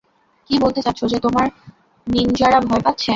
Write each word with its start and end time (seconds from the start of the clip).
কি 0.49 0.55
বলতে 0.61 0.79
চাচ্ছ 0.81 1.01
যে 1.05 1.17
তোমার 1.19 1.47
নিন্জারা 2.07 2.59
ভয় 2.61 2.83
পাচ্ছে? 2.85 3.09